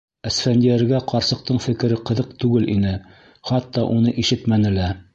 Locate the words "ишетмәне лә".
4.27-4.95